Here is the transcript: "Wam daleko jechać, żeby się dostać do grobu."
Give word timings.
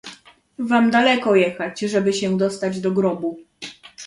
"Wam 0.59 0.91
daleko 0.91 1.35
jechać, 1.35 1.79
żeby 1.79 2.13
się 2.13 2.37
dostać 2.37 2.79
do 2.81 2.91
grobu." 2.91 3.39